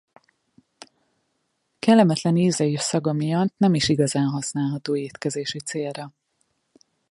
Kellemetlen 1.79 2.35
íze 2.37 2.65
és 2.65 2.81
szaga 2.81 3.13
miatt 3.13 3.53
nem 3.57 3.73
is 3.73 3.89
igazán 3.89 4.27
használható 4.27 4.95
étkezési 4.97 5.59
célra. 5.59 6.13